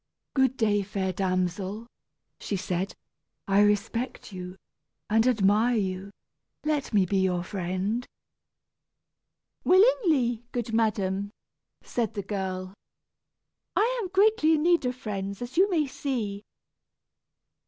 "Good 0.33 0.57
day, 0.57 0.81
fair 0.81 1.13
damsel," 1.13 1.85
she 2.39 2.55
said. 2.57 2.95
"I 3.47 3.61
respect 3.61 4.33
you 4.33 4.57
and 5.11 5.27
admire 5.27 5.75
you 5.75 6.09
let 6.65 6.91
me 6.91 7.05
be 7.05 7.17
your 7.19 7.43
friend." 7.43 8.03
"Willingly, 9.63 10.43
good 10.53 10.73
madam," 10.73 11.29
said 11.83 12.15
the 12.15 12.23
girl. 12.23 12.73
"I 13.75 13.99
am 14.01 14.07
greatly 14.09 14.53
in 14.55 14.63
need 14.63 14.87
of 14.87 14.95
friends, 14.95 15.39
as 15.39 15.55
you 15.55 15.69
may 15.69 15.85
see." 15.85 16.41